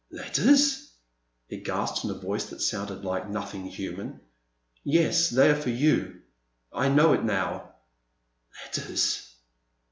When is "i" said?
6.73-6.89